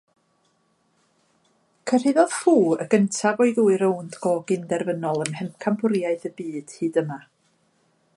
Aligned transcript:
Cyrhaeddodd 1.91 2.33
Fu 2.37 2.53
y 2.85 2.87
gyntaf 2.93 3.43
o'i 3.45 3.53
ddwy 3.59 3.77
rownd 3.83 4.17
go-gyn-derfynol 4.25 5.21
ym 5.27 5.31
Mhencampwriaeth 5.35 6.27
y 6.31 6.33
Byd 6.41 6.75
hyd 6.79 6.99
yma. 7.03 7.21